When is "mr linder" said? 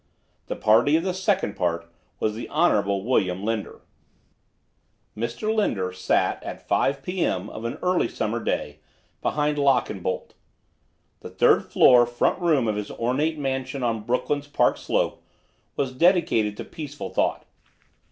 5.15-5.93